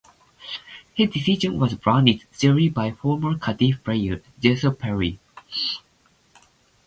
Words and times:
His 0.95 1.11
decision 1.11 1.59
was 1.59 1.75
branded 1.75 2.23
"silly" 2.31 2.69
by 2.69 2.89
former 2.93 3.37
Cardiff 3.37 3.83
player 3.83 4.19
Jason 4.39 4.75
Perry. 4.75 5.19